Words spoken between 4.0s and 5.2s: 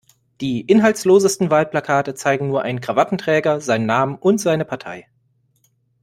und seine Partei.